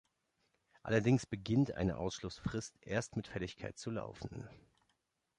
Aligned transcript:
Allerdings 0.81 1.27
beginnt 1.27 1.75
eine 1.75 1.97
Ausschlussfrist 1.97 2.75
erst 2.81 3.15
mit 3.17 3.27
Fälligkeit 3.27 3.77
zu 3.77 3.91
laufen. 3.91 4.49